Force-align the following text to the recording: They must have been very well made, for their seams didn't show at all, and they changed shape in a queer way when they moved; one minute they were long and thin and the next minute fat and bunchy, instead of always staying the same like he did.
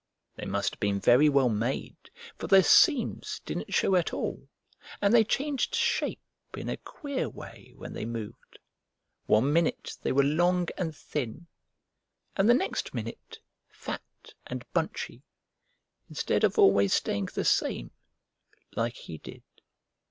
They 0.35 0.45
must 0.47 0.71
have 0.73 0.79
been 0.79 0.99
very 0.99 1.29
well 1.29 1.47
made, 1.49 2.09
for 2.35 2.47
their 2.47 2.63
seams 2.63 3.39
didn't 3.45 3.71
show 3.71 3.95
at 3.95 4.11
all, 4.13 4.49
and 4.99 5.13
they 5.13 5.23
changed 5.23 5.75
shape 5.75 6.23
in 6.57 6.69
a 6.69 6.77
queer 6.77 7.29
way 7.29 7.73
when 7.75 7.93
they 7.93 8.05
moved; 8.05 8.57
one 9.27 9.53
minute 9.53 9.95
they 10.01 10.11
were 10.11 10.23
long 10.23 10.69
and 10.75 10.95
thin 10.97 11.45
and 12.35 12.49
the 12.49 12.55
next 12.55 12.95
minute 12.95 13.37
fat 13.69 14.33
and 14.47 14.65
bunchy, 14.73 15.21
instead 16.09 16.43
of 16.43 16.57
always 16.57 16.95
staying 16.95 17.29
the 17.35 17.45
same 17.45 17.91
like 18.75 18.95
he 18.95 19.19
did. 19.19 19.43